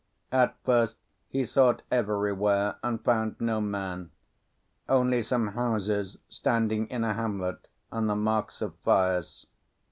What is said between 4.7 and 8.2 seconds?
only some houses standing in a hamlet, and the